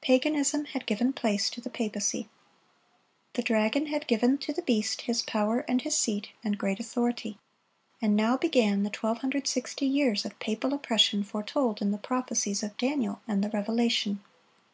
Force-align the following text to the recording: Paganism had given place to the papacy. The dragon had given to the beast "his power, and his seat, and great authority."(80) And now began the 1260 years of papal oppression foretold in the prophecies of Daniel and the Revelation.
Paganism 0.00 0.64
had 0.64 0.86
given 0.86 1.12
place 1.12 1.50
to 1.50 1.60
the 1.60 1.68
papacy. 1.68 2.30
The 3.34 3.42
dragon 3.42 3.88
had 3.88 4.06
given 4.06 4.38
to 4.38 4.54
the 4.54 4.62
beast 4.62 5.02
"his 5.02 5.20
power, 5.20 5.66
and 5.68 5.82
his 5.82 5.94
seat, 5.94 6.30
and 6.42 6.56
great 6.56 6.80
authority."(80) 6.80 7.36
And 8.00 8.16
now 8.16 8.38
began 8.38 8.84
the 8.84 8.88
1260 8.88 9.84
years 9.84 10.24
of 10.24 10.38
papal 10.38 10.72
oppression 10.72 11.22
foretold 11.22 11.82
in 11.82 11.90
the 11.90 11.98
prophecies 11.98 12.62
of 12.62 12.78
Daniel 12.78 13.20
and 13.28 13.44
the 13.44 13.50
Revelation. 13.50 14.22